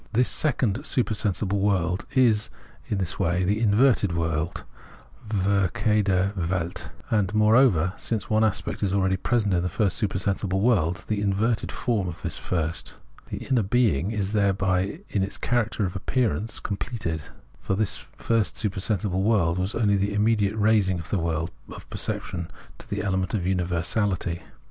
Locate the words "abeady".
8.93-9.21